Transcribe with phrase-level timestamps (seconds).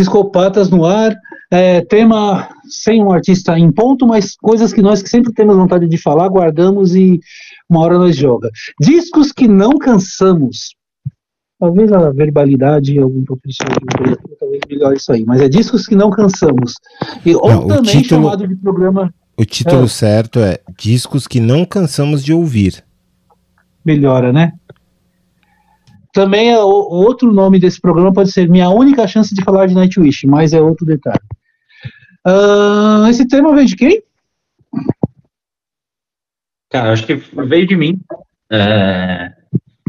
[0.00, 1.14] Discopatas no ar,
[1.50, 5.86] é, tema sem um artista em ponto, mas coisas que nós que sempre temos vontade
[5.86, 7.20] de falar, guardamos e
[7.68, 8.50] uma hora nós joga.
[8.80, 10.74] Discos que não cansamos.
[11.58, 16.08] Talvez a verbalidade, algum professor de talvez melhor isso aí, mas é discos que não
[16.08, 16.72] cansamos.
[17.26, 19.12] E, ou não, também título, chamado de programa.
[19.36, 22.82] O título é, certo é Discos que não cansamos de ouvir.
[23.84, 24.54] Melhora, né?
[26.12, 29.74] Também é, o, outro nome desse programa pode ser Minha Única Chance de Falar de
[29.74, 31.20] Nightwish, mas é outro detalhe.
[32.26, 34.02] Uh, esse tema veio de quem?
[36.70, 38.00] Cara, acho que veio de mim.
[38.50, 39.32] É...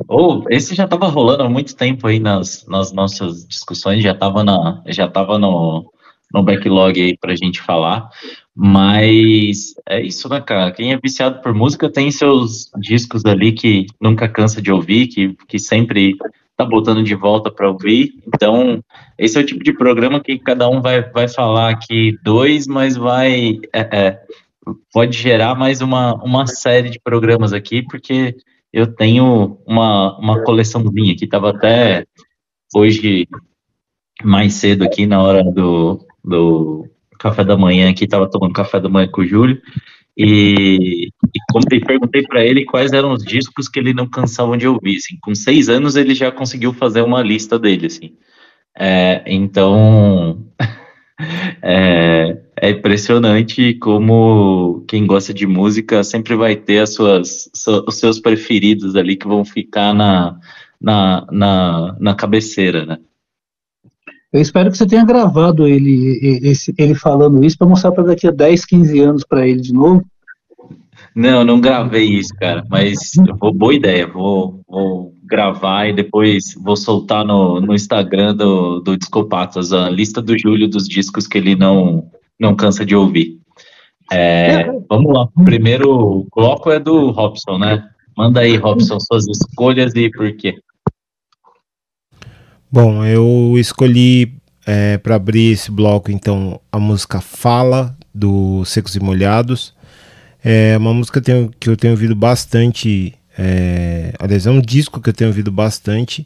[0.07, 4.11] Ou oh, esse já estava rolando há muito tempo aí nas, nas nossas discussões, já
[4.11, 4.43] estava
[4.87, 5.91] já tava no,
[6.33, 8.09] no backlog aí para a gente falar.
[8.55, 10.71] Mas é isso, né, cara?
[10.71, 15.35] Quem é viciado por música tem seus discos ali que nunca cansa de ouvir, que,
[15.47, 16.15] que sempre
[16.57, 18.13] tá botando de volta para ouvir.
[18.27, 18.83] Então,
[19.17, 22.97] esse é o tipo de programa que cada um vai, vai falar aqui dois, mas
[22.97, 23.59] vai.
[23.73, 24.21] É, é,
[24.93, 28.35] pode gerar mais uma, uma série de programas aqui, porque
[28.71, 32.05] eu tenho uma, uma coleçãozinha que estava até
[32.75, 33.27] hoje
[34.23, 36.87] mais cedo aqui na hora do, do
[37.21, 39.61] café da manhã aqui, estava tomando café da manhã com o Júlio,
[40.17, 44.97] e, e perguntei para ele quais eram os discos que ele não cansava de ouvir.
[44.97, 45.17] Assim.
[45.21, 48.13] Com seis anos ele já conseguiu fazer uma lista dele, assim.
[48.77, 50.45] É, então
[51.61, 57.49] é, é, impressionante como quem gosta de música sempre vai ter as suas,
[57.87, 60.39] os seus preferidos ali que vão ficar na,
[60.79, 62.97] na, na, na cabeceira, né?
[64.31, 68.27] Eu espero que você tenha gravado ele, esse, ele falando isso para mostrar para daqui
[68.27, 70.05] a 10, 15 anos para ele de novo.
[71.13, 72.97] Não, não gravei isso, cara, mas
[73.39, 78.95] vou, boa ideia, vou, vou gravar e depois vou soltar no, no Instagram do, do
[78.95, 82.09] Discopatas a lista do Júlio dos discos que ele não,
[82.39, 83.37] não cansa de ouvir.
[84.09, 87.83] É, vamos lá, primeiro bloco é do Robson, né?
[88.17, 90.55] Manda aí, Robson, suas escolhas e por quê.
[92.73, 94.33] Bom, eu escolhi
[94.65, 99.73] é, para abrir esse bloco então a música Fala do Secos e Molhados.
[100.41, 103.13] É uma música que eu tenho, ouvido bastante.
[103.37, 106.25] É, aliás, é um disco que eu tenho ouvido bastante,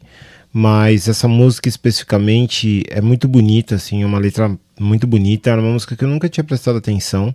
[0.52, 5.50] mas essa música especificamente é muito bonita, assim, é uma letra muito bonita.
[5.50, 7.34] Era uma música que eu nunca tinha prestado atenção.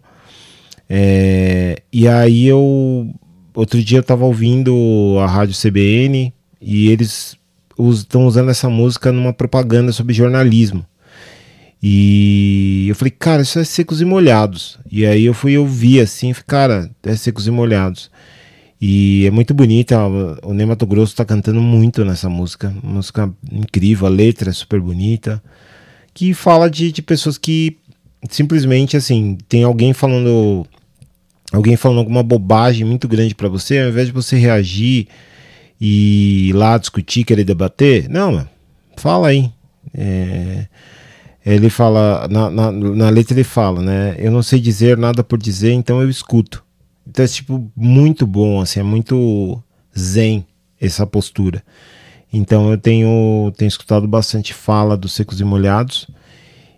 [0.89, 3.13] É, e aí eu.
[3.53, 7.35] Outro dia eu estava ouvindo a rádio CBN e eles
[7.77, 10.85] estão usando essa música numa propaganda sobre jornalismo.
[11.83, 14.77] E eu falei, cara, isso é secos e molhados.
[14.91, 18.11] E aí eu fui ouvir assim, falei, cara, é secos e molhados.
[18.79, 19.99] E é muito bonita,
[20.43, 22.73] o Ney Mato Grosso tá cantando muito nessa música.
[22.83, 25.41] Música incrível, a letra é super bonita.
[26.13, 27.77] Que fala de, de pessoas que
[28.29, 30.65] simplesmente assim, tem alguém falando.
[31.51, 35.07] Alguém falando alguma bobagem muito grande para você, ao invés de você reagir
[35.83, 38.07] e lá discutir, querer debater.
[38.07, 38.47] Não,
[38.95, 39.51] fala aí.
[39.91, 40.67] É,
[41.43, 44.15] ele fala, na, na, na, letra ele fala, né?
[44.19, 46.63] Eu não sei dizer nada por dizer, então eu escuto.
[47.07, 49.61] Então é tipo muito bom, assim, é muito
[49.97, 50.45] zen
[50.79, 51.63] essa postura.
[52.31, 56.07] Então eu tenho, tenho escutado bastante fala dos Secos e Molhados.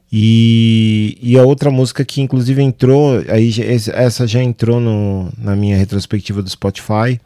[0.10, 3.52] E, e a outra música que inclusive entrou, aí
[3.94, 7.20] essa já entrou no, na minha retrospectiva do Spotify,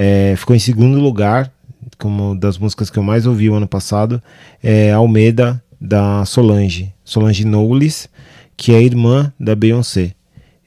[0.00, 1.52] é, ficou em segundo lugar,
[1.98, 4.22] como das músicas que eu mais ouvi o ano passado,
[4.62, 8.08] é Almeida, da Solange, Solange Knowles,
[8.56, 10.14] que é irmã da Beyoncé.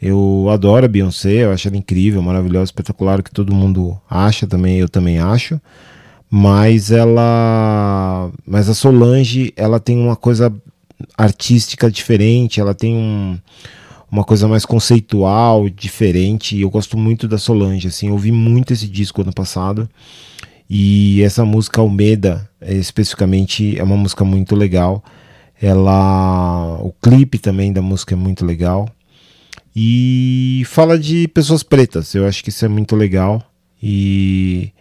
[0.02, 4.80] Eu adoro a Beyoncé, eu acho ela incrível, maravilhosa, espetacular, que todo mundo acha também,
[4.80, 5.62] eu também acho.
[6.30, 8.30] Mas ela.
[8.46, 10.54] Mas a Solange, ela tem uma coisa
[11.18, 13.38] artística diferente, ela tem um
[14.12, 16.60] uma coisa mais conceitual, diferente.
[16.60, 19.90] Eu gosto muito da Solange, assim, eu ouvi muito esse disco ano passado.
[20.70, 25.04] E essa música Almeida, especificamente, é uma música muito legal.
[25.62, 28.90] Ela, o clipe também da música é muito legal.
[29.76, 32.14] E fala de pessoas pretas.
[32.14, 33.42] Eu acho que isso é muito legal.
[33.82, 34.72] E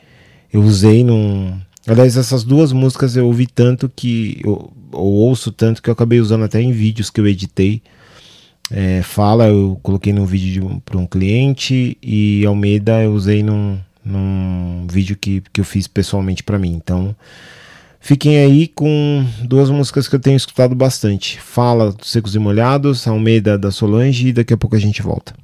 [0.52, 1.56] eu usei num,
[1.86, 6.20] Aliás, essas duas músicas eu ouvi tanto que eu, eu ouço tanto que eu acabei
[6.20, 7.82] usando até em vídeos que eu editei
[8.70, 14.86] é, Fala eu coloquei num vídeo para um cliente e Almeida eu usei num, num
[14.90, 16.72] vídeo que, que eu fiz pessoalmente para mim.
[16.72, 17.14] Então
[18.00, 21.40] fiquem aí com duas músicas que eu tenho escutado bastante.
[21.40, 25.34] Fala Secos e Molhados, Almeida da Solange e daqui a pouco a gente volta.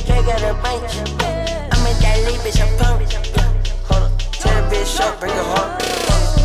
[0.00, 0.96] Cake out of bunch.
[1.72, 3.12] I'm at that bitch, I'm pumped.
[3.88, 4.18] Hold up.
[4.32, 6.37] Tell the bitch up, bring it home.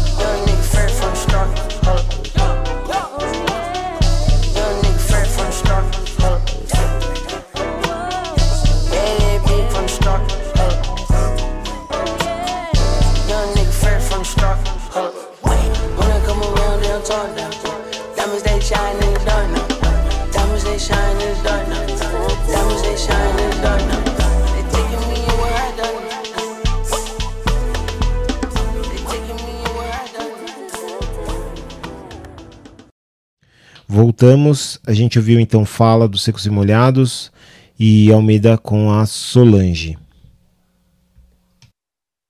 [34.13, 37.31] Voltamos, a gente ouviu então Fala dos Secos e Molhados
[37.79, 39.97] e Almeida com a Solange.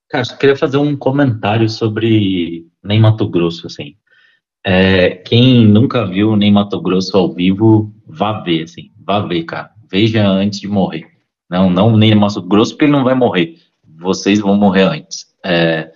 [0.09, 3.97] Cara, só queria fazer um comentário sobre Nem Mato Grosso, assim.
[4.65, 8.89] É, quem nunca viu Nem Mato Grosso ao vivo, vá ver, assim.
[9.05, 9.69] Vá ver, cara.
[9.91, 11.05] Veja antes de morrer.
[11.49, 13.57] Não, não Nem Mato Grosso, porque ele não vai morrer.
[13.99, 15.25] Vocês vão morrer antes.
[15.45, 15.91] É,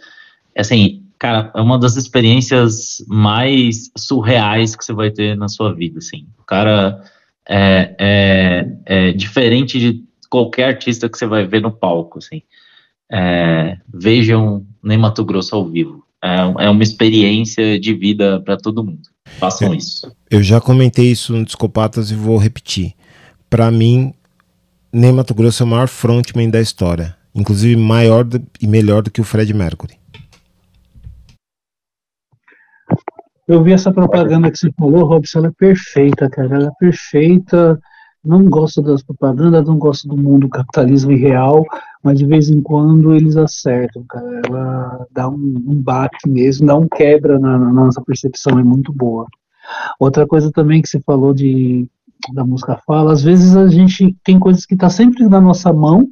[0.53, 5.99] assim, cara, é uma das experiências mais surreais que você vai ter na sua vida,
[5.99, 6.27] assim.
[6.39, 7.01] O cara
[7.47, 12.41] é, é, é diferente de qualquer artista que você vai ver no palco, assim.
[13.11, 16.03] É, vejam Nem Mato Grosso ao vivo.
[16.23, 19.07] É, é uma experiência de vida para todo mundo.
[19.39, 20.11] Façam isso.
[20.29, 22.93] Eu já comentei isso no Discopatas e vou repetir.
[23.49, 24.13] Pra mim,
[24.91, 27.15] Nem Mato Grosso é o maior frontman da história.
[27.35, 29.93] Inclusive maior do- e melhor do que o Fred Mercury.
[33.47, 36.55] Eu vi essa propaganda que você falou, Robson, ela é perfeita, cara.
[36.55, 37.79] Ela é perfeita.
[38.23, 41.63] Não gosto das propagandas, não gosto do mundo capitalismo irreal,
[42.03, 44.41] mas de vez em quando eles acertam, cara.
[44.45, 48.91] Ela dá um, um baque mesmo, dá um quebra na, na nossa percepção, é muito
[48.91, 49.25] boa.
[49.97, 51.89] Outra coisa também que você falou de
[52.33, 56.09] da música fala, às vezes a gente tem coisas que tá sempre na nossa mão,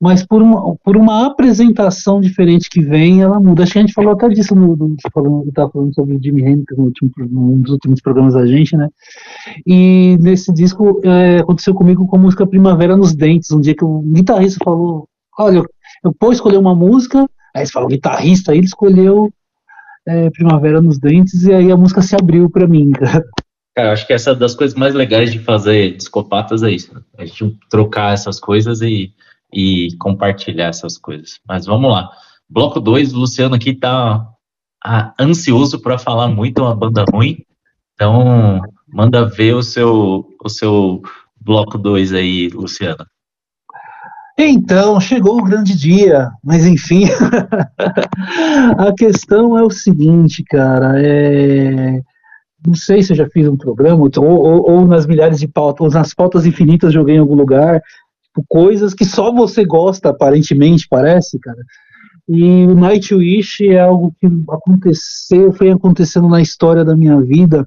[0.00, 3.62] mas por uma, por uma apresentação diferente que vem, ela muda.
[3.62, 6.22] Acho que a gente falou até disso no, no falando, eu tava falando sobre o
[6.22, 8.88] Jimi Hendrix no último, num dos últimos programas da gente, né?
[9.66, 13.84] E nesse disco é, aconteceu comigo com a música Primavera nos Dentes, um dia que
[13.84, 15.06] o guitarrista falou,
[15.38, 15.66] olha, eu,
[16.04, 19.30] eu vou escolher uma música, aí você falou guitarrista, aí ele escolheu
[20.08, 23.22] é, Primavera nos Dentes, e aí a música se abriu pra mim, cara.
[23.76, 26.94] Acho que essa é das coisas mais legais de fazer discopatas é isso.
[26.94, 27.02] né?
[27.18, 29.12] A gente trocar essas coisas e,
[29.52, 31.40] e compartilhar essas coisas.
[31.46, 32.10] Mas vamos lá.
[32.48, 34.26] Bloco 2, o Luciano aqui tá
[34.84, 37.38] ah, ansioso para falar muito uma banda ruim.
[37.94, 41.02] Então, manda ver o seu, o seu
[41.40, 43.04] bloco 2 aí, Luciano.
[44.38, 47.04] Então, chegou o grande dia, mas enfim,
[48.78, 52.00] a questão é o seguinte, cara, é...
[52.66, 55.86] não sei se eu já fiz um programa, ou, ou- ou nas milhares de pautas,
[55.86, 57.82] ou nas pautas infinitas joguei em algum lugar,
[58.40, 61.62] tipo, coisas que só você gosta, aparentemente, parece, cara.
[62.28, 67.66] E o Nightwish é algo que aconteceu, foi acontecendo na história da minha vida,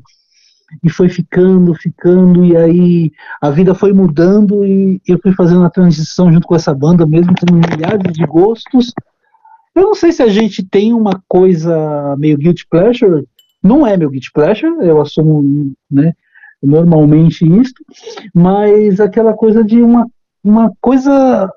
[0.83, 3.11] e foi ficando, ficando, e aí
[3.41, 7.33] a vida foi mudando e eu fui fazendo a transição junto com essa banda, mesmo
[7.35, 8.91] tendo milhares de gostos.
[9.75, 13.27] Eu não sei se a gente tem uma coisa meio guilty pleasure,
[13.61, 16.13] não é meu guilty pleasure, eu assumo, né,
[16.61, 17.83] normalmente isto,
[18.33, 20.07] mas aquela coisa de uma,
[20.43, 21.49] uma coisa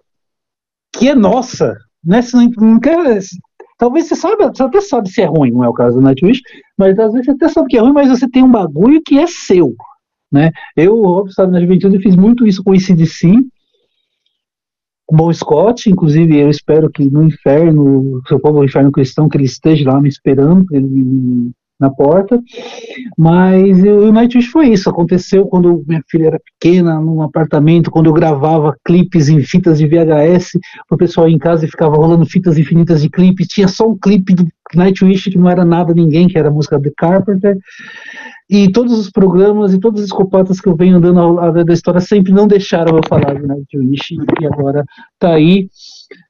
[0.93, 3.21] que é nossa, né, você não, não quer,
[3.79, 6.41] talvez você saiba, você até sabe se é ruim, não é o caso do Nightwish,
[6.79, 9.19] mas às vezes você até sabe que é ruim, mas você tem um bagulho que
[9.19, 9.75] é seu,
[10.31, 10.51] né?
[10.77, 13.35] Eu, Rob, sabe, na juventude, fiz muito isso com o ICDC,
[15.07, 19.37] com o Scott, inclusive eu espero que no inferno, seu povo, o inferno cristão, que
[19.37, 22.41] ele esteja lá me esperando, ele na porta,
[23.17, 28.15] mas o Nightwish foi isso, aconteceu quando minha filha era pequena, num apartamento, quando eu
[28.15, 30.59] gravava clipes em fitas de VHS,
[30.91, 34.47] o pessoal em casa ficava rolando fitas infinitas de clipes, tinha só um clipe do
[34.75, 37.59] Nightwish que não era nada ninguém, que era a música The Carpenter,
[38.49, 41.75] e todos os programas e todos os escopatas que eu venho andando ao lado da
[41.75, 44.83] história sempre não deixaram eu falar de Nightwish, e agora
[45.19, 45.69] tá aí,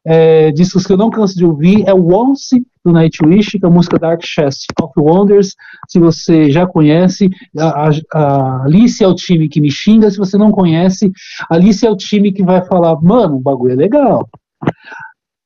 [0.04, 3.68] é, discos que eu não canso de ouvir, é o Once do Nightwish, que é
[3.68, 5.54] a música Dark Chest of Wonders,
[5.88, 7.28] se você já conhece,
[7.58, 11.10] a, a, Alice é o time que me xinga, se você não conhece,
[11.50, 14.28] Alice é o time que vai falar, mano, o bagulho é legal.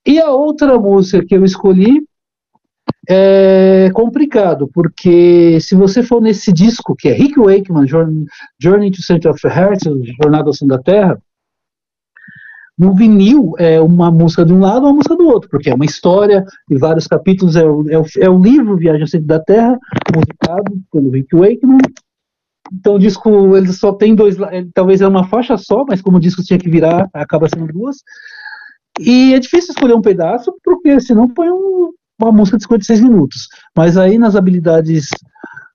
[0.07, 2.03] E a outra música que eu escolhi
[3.09, 9.31] é complicado, porque se você for nesse disco, que é Rick Wakeman, Journey, to Center
[9.31, 9.85] of the Heart,
[10.23, 11.19] Jornada ao Centro da Terra,
[12.81, 15.85] no vinil é uma música de um lado uma música do outro, porque é uma
[15.85, 19.39] história e vários capítulos, é o, é o, é o livro Viagem ao Centro da
[19.39, 19.79] Terra,
[20.15, 21.77] musicado pelo Rick Wakeman.
[22.73, 24.37] Então o disco ele só tem dois,
[24.73, 27.97] talvez é uma faixa só, mas como o disco tinha que virar, acaba sendo duas.
[28.99, 33.49] E é difícil escolher um pedaço, porque senão põe um- uma música de 56 minutos.
[33.77, 35.09] Mas aí nas habilidades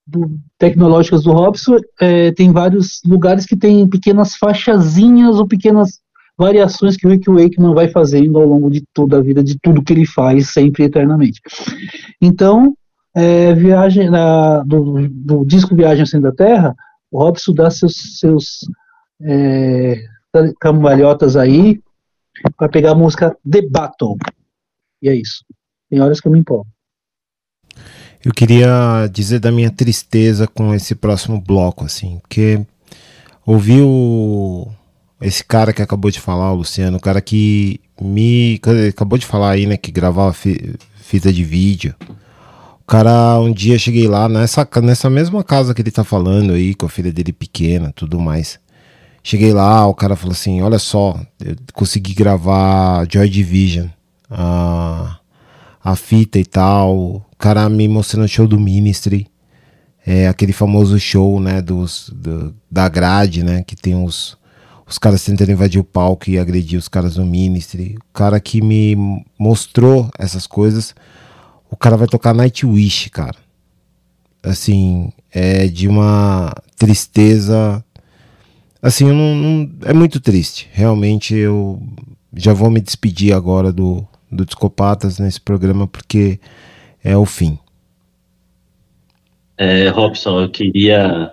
[0.07, 5.99] do- tecnológicas do Robson, é, tem vários lugares que tem pequenas faixazinhas ou pequenas
[6.37, 9.83] variações que o Rick Wakeman vai fazendo ao longo de toda a vida, de tudo
[9.83, 11.39] que ele faz, sempre e eternamente.
[12.21, 12.75] Então,
[13.15, 16.75] é, viagem na- do, do disco Viagem ao Centro da Terra,
[17.09, 18.59] o Robson dá seus, seus
[19.21, 20.03] é,
[20.59, 21.79] cambalhotas aí
[22.57, 24.17] para pegar a música The Battle.
[25.01, 25.45] E é isso.
[25.89, 26.67] Tem horas que eu me empolgo.
[28.23, 32.65] Eu queria dizer da minha tristeza com esse próximo bloco, assim, porque
[33.45, 34.67] ouvi o,
[35.21, 38.59] esse cara que acabou de falar, o Luciano, o cara que me
[38.89, 41.95] acabou de falar aí, né, que gravava fi- fita de vídeo.
[42.81, 46.75] O cara, um dia cheguei lá nessa, nessa mesma casa que ele tá falando aí,
[46.75, 48.59] com a filha dele pequena, tudo mais.
[49.23, 53.87] Cheguei lá, o cara falou assim: Olha só, eu consegui gravar Joy Division,
[54.29, 55.17] a,
[55.83, 56.95] a fita e tal.
[56.95, 59.25] O cara me mostrando o show do Ministry,
[60.05, 64.37] é aquele famoso show, né, dos, do- da grade, né, que tem os,
[64.87, 67.95] os caras tentando invadir o palco e agredir os caras do Ministry.
[67.97, 68.95] O cara que me
[69.37, 70.93] mostrou essas coisas,
[71.69, 73.37] o cara vai tocar Nightwish, cara.
[74.43, 77.83] Assim, é de uma tristeza
[78.81, 80.69] assim, eu não, não- é muito triste.
[80.71, 81.81] Realmente eu
[82.35, 86.39] já vou me despedir agora do, do Discopatas nesse programa porque
[87.03, 87.57] é o fim.
[89.57, 91.31] É, Robson, eu queria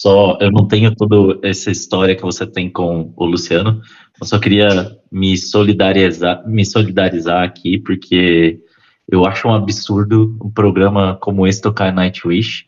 [0.00, 0.36] só.
[0.40, 3.80] Eu não tenho toda essa história que você tem com o Luciano,
[4.20, 8.60] eu só queria me solidarizar, me solidarizar aqui, porque
[9.08, 12.64] eu acho um absurdo um programa como esse tocar Nightwish.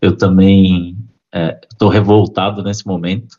[0.00, 0.96] Eu também
[1.70, 3.38] estou revoltado nesse momento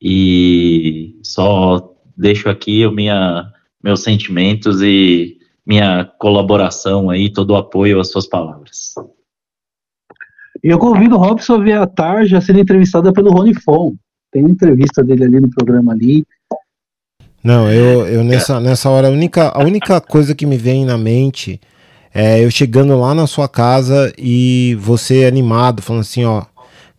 [0.00, 3.50] e só deixo aqui minha,
[3.82, 8.94] meus sentimentos e minha colaboração aí, todo o apoio às suas palavras.
[10.62, 13.94] Eu convido o Robson a ver a Tarja sendo entrevistada pelo Rony Fon.
[14.30, 16.24] Tem uma entrevista dele ali no programa ali.
[17.42, 20.96] Não, eu, eu nessa, nessa hora, a única, a única coisa que me vem na
[20.96, 21.60] mente
[22.14, 26.44] é eu chegando lá na sua casa e você animado, falando assim, ó,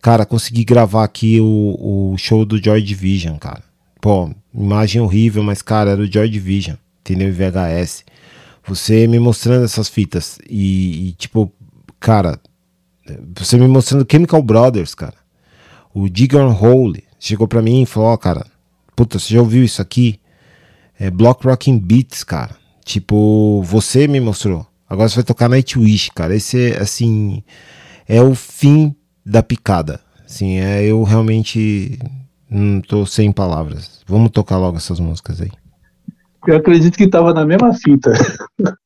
[0.02, 3.62] cara, consegui gravar aqui o, o show do Joy Division, cara.
[4.02, 7.32] Pô, imagem horrível, mas, cara, era o Joy Division, entendeu?
[7.32, 8.04] VHS.
[8.66, 11.50] Você me mostrando essas fitas e, e, tipo,
[11.98, 12.38] cara,
[13.36, 15.14] você me mostrando Chemical Brothers, cara.
[15.92, 18.46] O Digger Hole chegou pra mim e falou, ó, cara,
[18.96, 20.20] puta, você já ouviu isso aqui?
[20.98, 22.56] É Block Rocking Beats, cara.
[22.84, 24.66] Tipo, você me mostrou.
[24.88, 26.34] Agora você vai tocar Nightwish, cara.
[26.34, 27.42] Esse é, assim,
[28.06, 30.00] é o fim da picada.
[30.24, 31.98] Assim, é, eu realmente
[32.50, 34.02] não tô sem palavras.
[34.06, 35.50] Vamos tocar logo essas músicas aí.
[36.46, 38.12] Eu acredito que tava na mesma fita.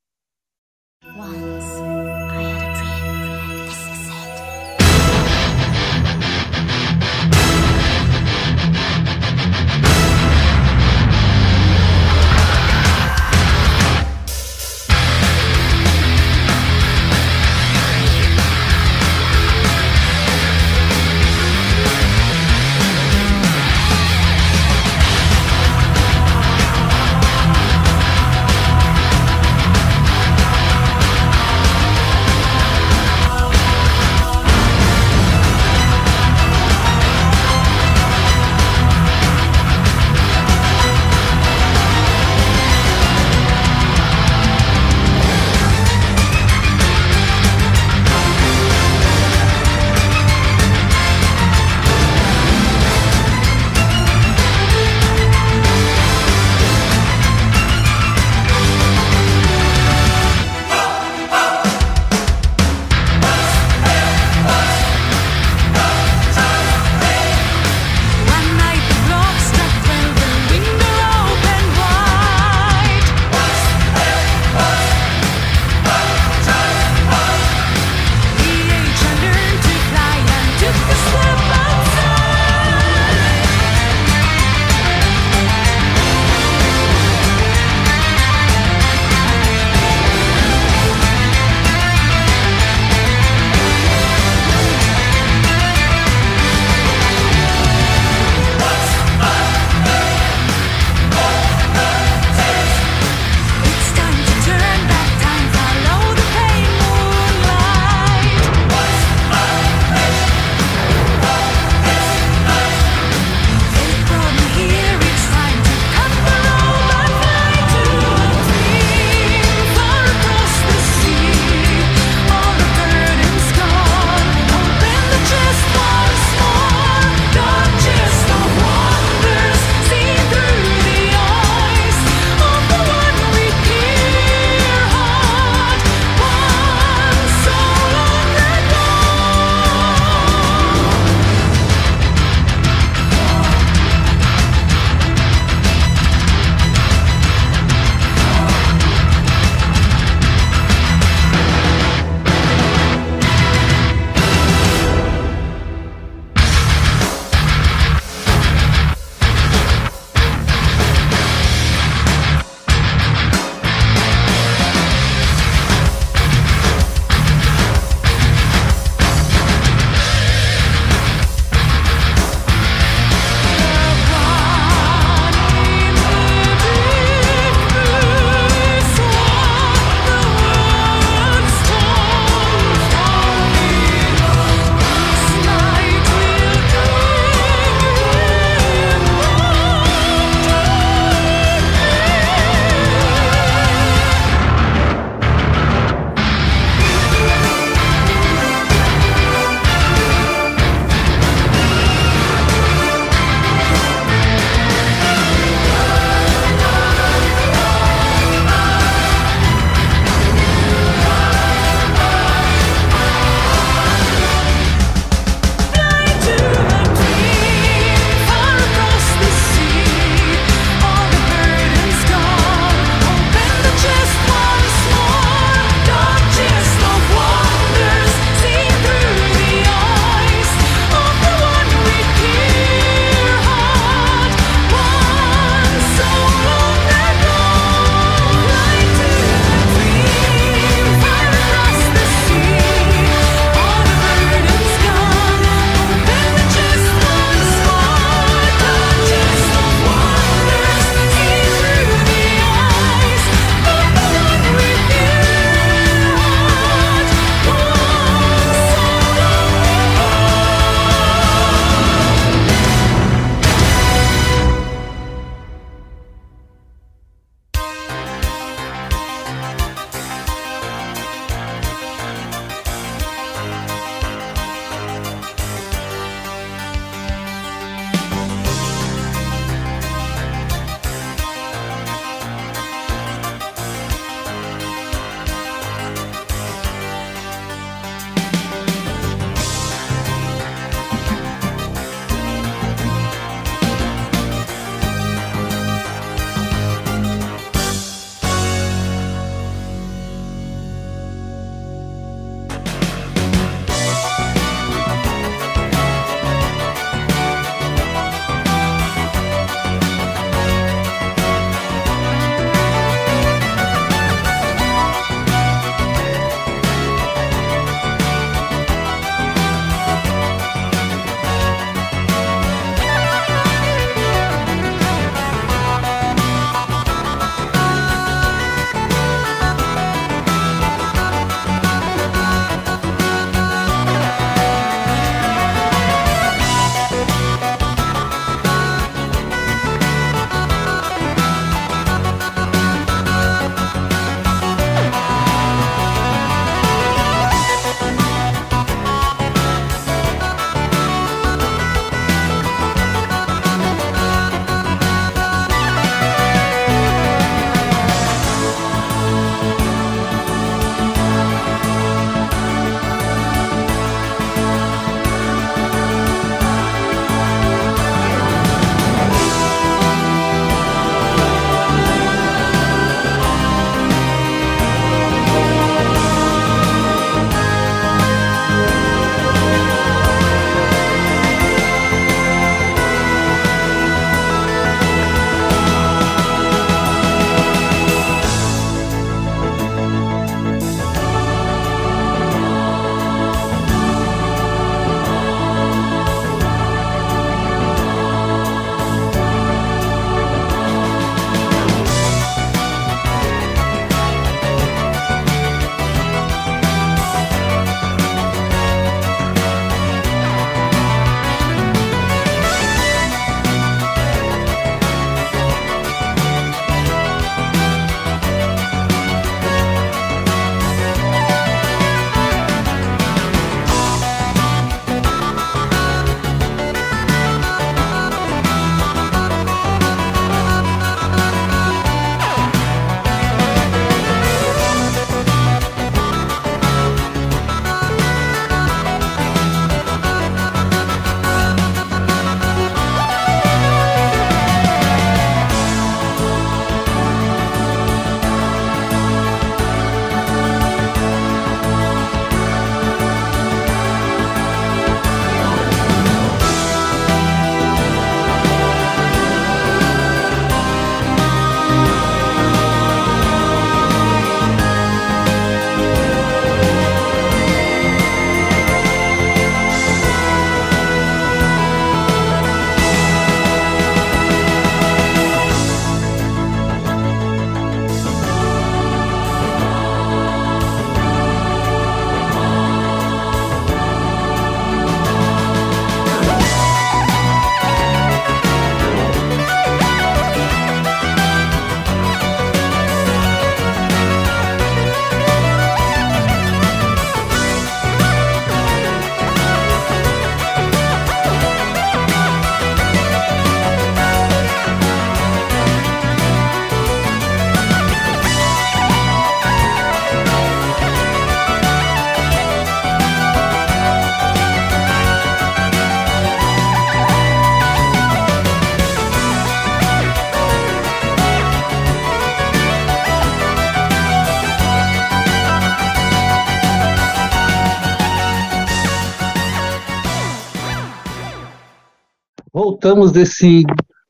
[532.81, 533.63] Voltamos desse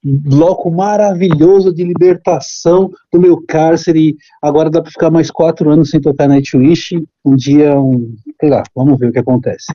[0.04, 4.16] bloco maravilhoso de libertação do meu cárcere.
[4.40, 7.04] Agora dá para ficar mais quatro anos sem tocar Nightwish.
[7.26, 9.74] Um dia, um, sei lá, vamos ver o que acontece.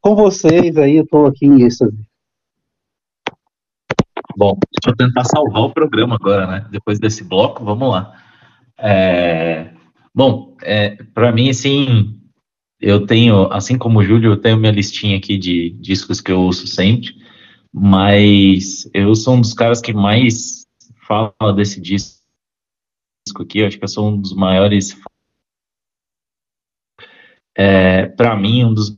[0.00, 1.94] Com vocês aí, eu estou aqui em êxtase.
[4.34, 6.66] Bom, deixa eu tentar salvar o programa agora, né?
[6.70, 8.14] Depois desse bloco, vamos lá.
[8.78, 9.68] É,
[10.14, 12.18] Bom, é, para mim, assim,
[12.80, 16.40] eu tenho, assim como o Júlio, eu tenho minha listinha aqui de discos que eu
[16.40, 17.14] ouço sempre,
[17.72, 20.66] mas eu sou um dos caras que mais
[21.06, 22.16] fala desse disco
[23.40, 24.96] aqui, eu acho que eu sou um dos maiores.
[27.56, 28.96] É, para mim, um dos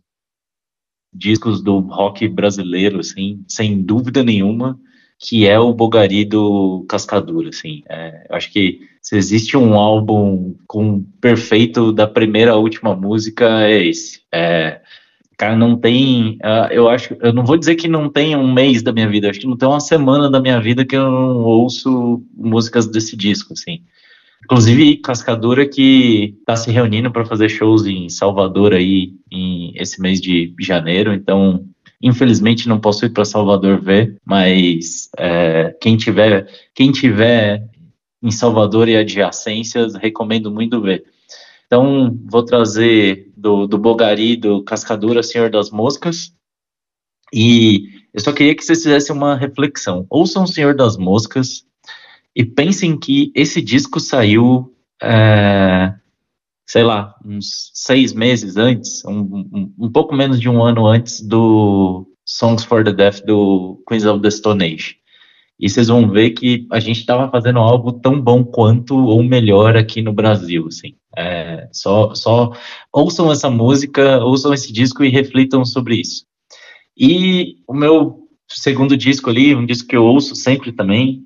[1.13, 4.79] discos do rock brasileiro, assim, sem dúvida nenhuma,
[5.19, 7.83] que é o Bogari do Cascadura, assim.
[7.89, 13.67] É, eu acho que se existe um álbum com perfeito da primeira à última música,
[13.67, 14.23] é esse.
[14.33, 14.81] É,
[15.39, 18.83] cara, não tem, uh, eu acho, eu não vou dizer que não tem um mês
[18.83, 21.39] da minha vida, acho que não tem uma semana da minha vida que eu não
[21.45, 23.83] ouço músicas desse disco, assim.
[24.45, 30.21] Inclusive, Cascadura que está se reunindo para fazer shows em Salvador aí em esse mês
[30.21, 31.65] de janeiro, então
[32.01, 37.69] Infelizmente não posso ir para Salvador ver, mas é, quem tiver quem tiver
[38.23, 41.05] em Salvador e adjacências recomendo muito ver.
[41.67, 46.33] Então vou trazer do, do Bogari, do Cascadura, Senhor das Moscas.
[47.33, 50.07] E eu só queria que vocês fizessem uma reflexão.
[50.11, 51.65] Ouçam o Senhor das Moscas
[52.35, 55.95] e pensem que esse disco saiu é,
[56.69, 61.23] sei lá, uns seis meses antes, um, um, um, pouco menos de um ano antes
[61.23, 64.97] do Songs for the Deaf do Queens of the Stone Age.
[65.59, 69.77] E vocês vão ver que a gente estava fazendo algo tão bom quanto ou melhor
[69.77, 70.95] aqui no Brasil, assim.
[71.17, 72.53] É, só, só
[72.93, 76.25] ouçam essa música, ouçam esse disco e reflitam sobre isso.
[76.97, 81.23] E o meu segundo disco ali, um disco que eu ouço sempre também,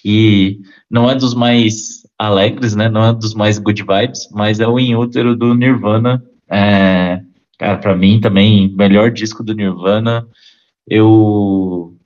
[0.00, 2.88] que não é dos mais alegres, né?
[2.88, 6.22] Não é dos mais good vibes, mas é o In Útero do Nirvana.
[6.50, 7.20] É,
[7.58, 10.26] cara, para mim também, melhor disco do Nirvana.
[10.88, 11.96] Eu,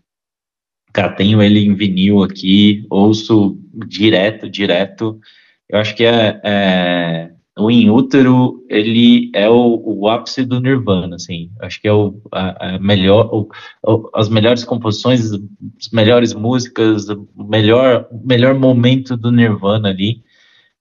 [0.93, 5.21] cara, tenho ele em vinil aqui, ouço direto, direto.
[5.71, 11.17] Eu acho que é, é o In Útero, ele é o, o, ápice do Nirvana,
[11.17, 11.51] assim.
[11.61, 17.29] Acho que é o, a, a melhor, o, as melhores composições, as melhores músicas, o
[17.37, 20.23] melhor, melhor momento do Nirvana ali.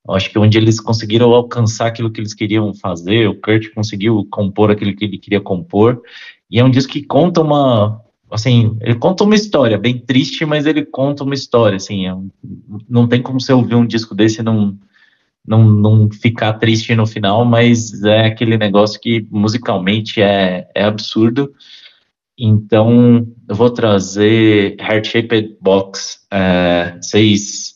[0.09, 4.71] Acho que onde eles conseguiram alcançar aquilo que eles queriam fazer, o Kurt conseguiu compor
[4.71, 6.01] aquilo que ele queria compor.
[6.49, 10.65] E é um disco que conta uma, assim, ele conta uma história bem triste, mas
[10.65, 12.29] ele conta uma história, assim, é um,
[12.89, 14.77] não tem como você ouvir um disco desse e não
[15.45, 21.51] não, não ficar triste no final, mas é aquele negócio que musicalmente é, é absurdo.
[22.37, 26.19] Então, eu vou trazer Heart Shaped Box.
[26.31, 27.75] É, vocês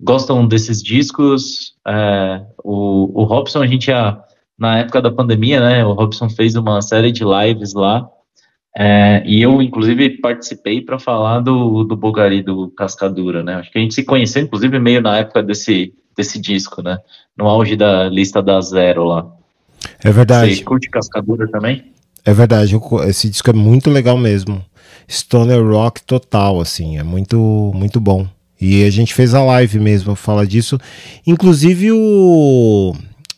[0.00, 1.74] gostam desses discos?
[1.86, 4.22] É, o, o Robson, a gente já,
[4.58, 8.10] na época da pandemia, né, o Robson fez uma série de lives lá,
[8.76, 13.54] é, e eu, inclusive, participei para falar do, do Bogari, do Cascadura, né?
[13.54, 16.98] Acho que a gente se conheceu, inclusive, meio na época desse, desse disco, né?
[17.36, 19.26] No auge da lista da Zero lá.
[20.02, 20.56] É verdade.
[20.56, 21.92] Você curte Cascadura também?
[22.24, 22.74] É verdade,
[23.06, 24.64] esse disco é muito legal mesmo.
[25.08, 28.26] Stoner Rock total, assim, é muito, muito bom.
[28.60, 30.78] E a gente fez a live mesmo, fala disso.
[31.26, 32.94] Inclusive o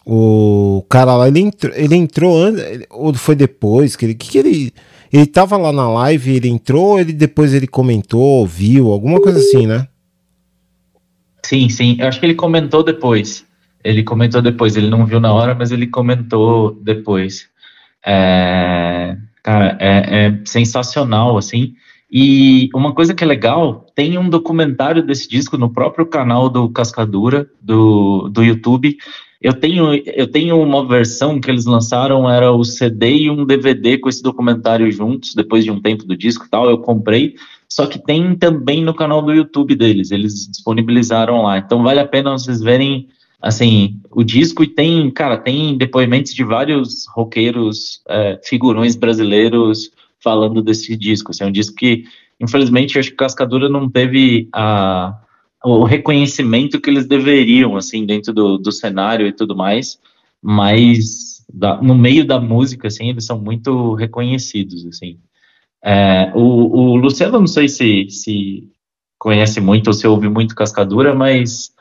[0.09, 4.39] o cara lá, ele entrou, ele entrou antes, ou foi depois, que ele, que, que
[4.39, 4.73] ele,
[5.13, 9.67] ele tava lá na live, ele entrou, ele depois ele comentou, viu, alguma coisa assim,
[9.67, 9.87] né?
[11.45, 11.97] Sim, sim.
[12.01, 13.47] Eu acho que ele comentou depois.
[13.85, 14.77] Ele comentou depois.
[14.77, 17.49] Ele não viu na hora, mas ele comentou depois.
[18.05, 21.75] É, cara, é, é sensacional, assim.
[22.11, 26.69] E uma coisa que é legal, tem um documentário desse disco no próprio canal do
[26.71, 28.97] Cascadura, do, do YouTube.
[29.47, 33.97] Eu tenho, eu tenho uma versão que eles lançaram, era o CD e um DVD
[33.97, 37.37] com esse documentário juntos, depois de um tempo do disco e tal, eu comprei.
[37.69, 41.59] Só que tem também no canal do YouTube deles, eles disponibilizaram lá.
[41.59, 43.07] Então vale a pena vocês verem
[43.41, 50.61] assim o disco e tem, cara, tem depoimentos de vários roqueiros, é, figurões brasileiros falando
[50.61, 51.31] desse disco.
[51.31, 52.03] Assim, é um disco que,
[52.41, 55.17] infelizmente, acho que Cascadura não teve a,
[55.69, 59.99] o reconhecimento que eles deveriam, assim, dentro do, do cenário e tudo mais.
[60.41, 65.19] Mas da, no meio da música, assim, eles são muito reconhecidos, assim.
[65.85, 68.71] É, o, o, Luciano, não sei se, se
[69.19, 71.73] conhece muito ou se ouve muito Cascadura, mas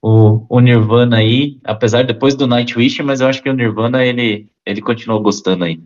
[0.00, 4.48] o, o, Nirvana aí, apesar depois do Nightwish, mas eu acho que o Nirvana ele,
[4.64, 5.80] ele continuou gostando aí.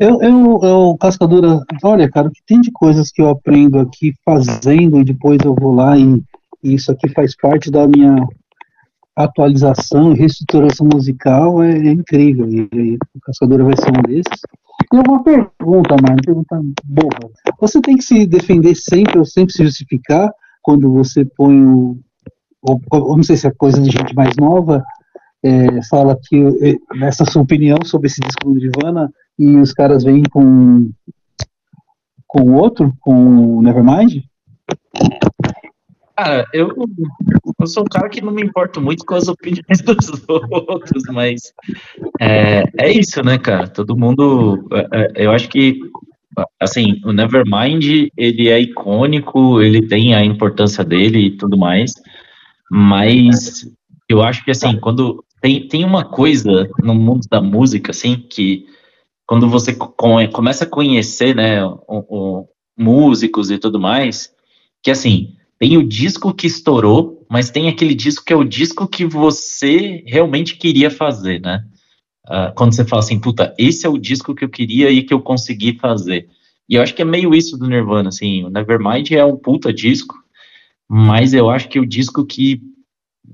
[0.00, 4.12] Eu, eu, eu, Cascadura, olha, cara, o que tem de coisas que eu aprendo aqui
[4.24, 6.22] fazendo e depois eu vou lá e,
[6.62, 8.16] e isso aqui faz parte da minha
[9.16, 12.48] atualização e reestruturação musical é, é incrível.
[12.48, 14.40] E, e o Cascadura vai ser um desses.
[14.92, 17.30] E uma pergunta, uma pergunta boba.
[17.60, 20.30] Você tem que se defender sempre ou sempre se justificar
[20.62, 21.98] quando você põe o.
[22.62, 24.84] Ou, ou não sei se é coisa de gente mais nova,
[25.42, 30.04] é, fala que é, essa sua opinião sobre esse disco do Nirvana e os caras
[30.04, 30.90] vêm com
[32.32, 34.22] com o outro, com Nevermind?
[36.16, 36.70] Cara, eu,
[37.60, 41.52] eu sou um cara que não me importo muito com as opiniões dos outros, mas
[42.20, 43.68] é, é isso, né, cara?
[43.68, 44.66] Todo mundo.
[44.72, 45.80] é, é, eu acho que,
[46.60, 51.92] assim, o Nevermind, ele é icônico, ele tem a importância dele e tudo mais,
[52.70, 53.68] mas
[54.08, 55.24] eu acho que, assim, quando.
[55.40, 58.64] Tem, tem uma coisa no mundo da música, assim, que
[59.32, 59.94] quando você co-
[60.30, 64.30] começa a conhecer, né, o, o- músicos e tudo mais,
[64.82, 68.86] que assim, tem o disco que estourou, mas tem aquele disco que é o disco
[68.86, 71.64] que você realmente queria fazer, né?
[72.28, 75.14] Ah, quando você fala assim, puta, esse é o disco que eu queria e que
[75.14, 76.28] eu consegui fazer.
[76.68, 79.72] E eu acho que é meio isso do Nirvana, assim, o Nevermind é um puta
[79.72, 80.14] disco,
[80.86, 82.60] mas eu acho que o disco que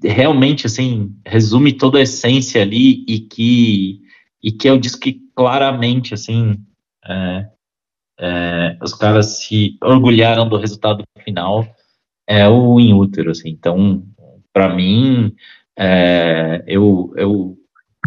[0.00, 4.00] realmente, assim, resume toda a essência ali e que,
[4.42, 6.56] e que é o disco que claramente, assim,
[7.04, 7.48] é,
[8.18, 11.66] é, os caras se orgulharam do resultado final,
[12.26, 13.50] é o In Útero, assim.
[13.50, 14.04] Então,
[14.52, 15.34] para mim,
[15.78, 17.56] é, eu, eu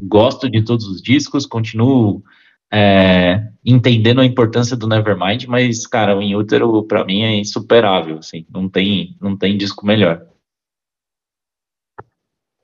[0.03, 2.23] gosto de todos os discos, continuo
[2.71, 8.17] é, entendendo a importância do Nevermind, mas, cara, o In Útero, para mim, é insuperável,
[8.17, 8.45] assim.
[8.49, 10.25] Não tem, não tem disco melhor.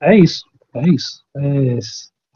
[0.00, 0.44] É isso,
[0.74, 1.24] é isso.
[1.36, 1.78] É,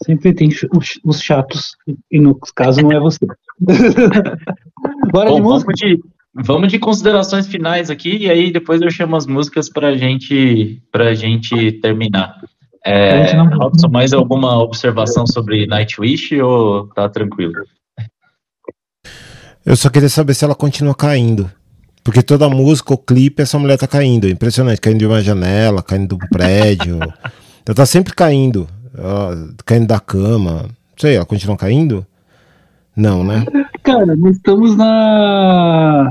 [0.05, 1.72] sempre tem os, os chatos,
[2.11, 3.26] e no caso não é você.
[5.12, 5.72] Bora de Bom, música?
[5.72, 6.00] vamos de,
[6.34, 11.14] vamos de considerações finais aqui, e aí depois eu chamo as músicas pra gente, pra
[11.14, 12.36] gente terminar.
[12.84, 17.53] É, A não- Robson, mais alguma observação sobre Nightwish ou tá tranquilo?
[19.64, 21.48] Eu só queria saber se ela continua caindo.
[22.03, 24.26] Porque toda música, o clipe, essa mulher tá caindo.
[24.26, 26.98] É impressionante, caindo de uma janela, caindo de um prédio.
[27.64, 28.66] ela tá sempre caindo.
[28.99, 29.30] Ó,
[29.64, 30.62] caindo da cama.
[30.62, 32.07] Não sei, ela continua caindo?
[32.97, 33.45] Não, né?
[33.82, 36.11] Cara, nós estamos na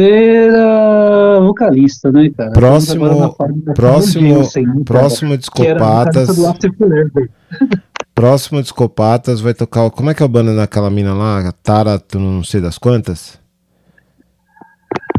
[0.00, 2.52] terceira vocalista, né, cara?
[2.52, 3.36] Próximo-
[3.74, 4.84] próximo- Jensen?
[4.84, 6.28] Próximo Discopatas.
[8.14, 9.90] Próximo Discopatas vai tocar.
[9.90, 11.40] Como é que é a banda daquela mina lá?
[11.48, 13.38] A Tara, tu não sei das quantas?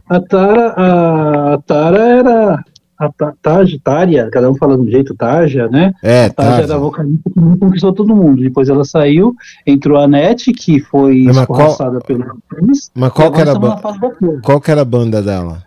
[0.10, 2.64] A Tara, a, a Tara era
[3.06, 5.94] a Ta- Taj, Tária, cada um falando um jeito, Taja, né?
[6.04, 6.64] É, A Taja Tara.
[6.64, 8.42] era a vocalista que não conquistou todo mundo.
[8.42, 9.36] Depois ela saiu,
[9.66, 13.54] entrou a Net, que foi Mas qual- escorraçada pelo Chris, Mas qual que era a
[13.54, 13.82] estamos na banda?
[13.88, 14.42] fase da flor.
[14.44, 15.64] Qual que era a banda dela?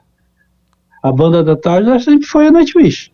[1.02, 3.10] A banda da Taja sempre foi a Nightwish.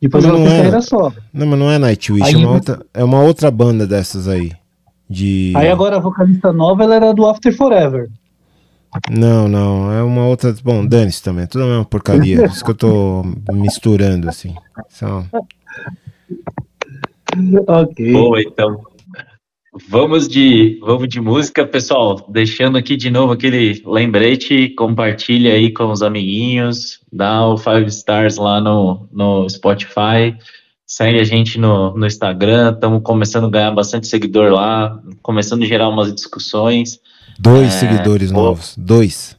[0.00, 0.62] Depois Mas ela não fez é.
[0.62, 1.14] carreira solo.
[1.32, 4.52] Não, mas não é Nightwish, Aí- é uma outra, é uma outra banda dessas aí.
[5.10, 5.54] De.
[5.56, 8.10] Aí agora a vocalista nova ela era do After Forever.
[9.10, 10.54] Não, não, é uma outra.
[10.62, 12.38] Bom, dane-se também, é tudo a mesma porcaria.
[12.40, 13.22] Por isso que eu tô
[13.52, 14.54] misturando assim.
[14.88, 15.24] Só-
[17.66, 18.12] Ok.
[18.12, 18.80] Boa, então.
[19.88, 22.26] Vamos de, vamos de música, pessoal.
[22.28, 28.38] Deixando aqui de novo aquele lembrete, compartilha aí com os amiguinhos, dá o five stars
[28.38, 30.36] lá no, no Spotify,
[30.88, 35.66] segue a gente no, no Instagram, estamos começando a ganhar bastante seguidor lá, começando a
[35.66, 36.98] gerar umas discussões.
[37.38, 38.38] Dois É, seguidores pô.
[38.38, 38.74] novos.
[38.78, 39.38] Dois.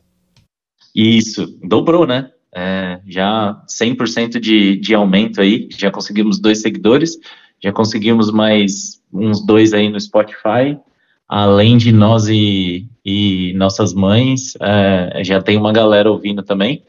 [0.95, 2.29] Isso, dobrou, né?
[2.55, 7.17] É, já 100% de, de aumento aí, já conseguimos dois seguidores,
[7.61, 10.77] já conseguimos mais uns dois aí no Spotify,
[11.27, 16.83] além de nós e, e nossas mães, é, já tem uma galera ouvindo também.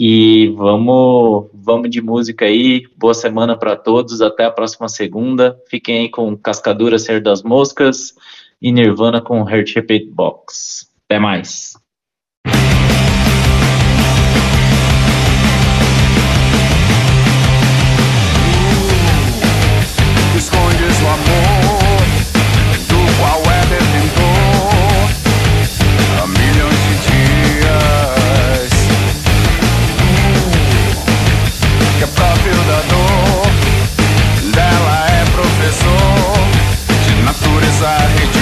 [0.00, 5.60] E vamos, vamos de música aí, boa semana para todos, até a próxima segunda.
[5.68, 8.14] Fiquem aí com Cascadura Ser das Moscas
[8.62, 10.86] e Nirvana com Heart Shaped Box.
[11.04, 11.72] Até mais.
[37.80, 38.37] I hate you.